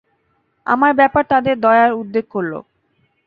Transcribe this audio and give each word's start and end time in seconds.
আমার 0.65 0.91
ব্যাপার 0.93 1.23
তাদের 1.29 1.55
দয়ার 1.59 1.91
উদ্রেক 1.93 2.25
করল। 2.29 2.53